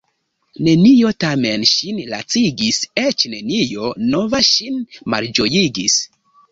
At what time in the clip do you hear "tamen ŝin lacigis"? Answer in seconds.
1.23-2.81